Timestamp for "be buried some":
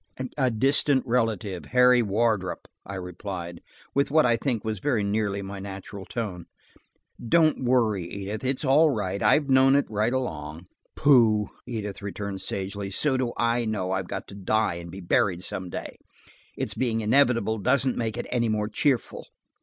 14.89-15.69